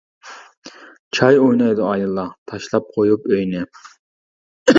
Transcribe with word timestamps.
چاي 1.15 1.35
ئوينايدۇ 1.41 1.83
ئاياللار، 1.89 2.33
تاشلاپ 2.53 2.91
قويۇپ 2.97 3.29
ئۆيىنى. 3.37 3.63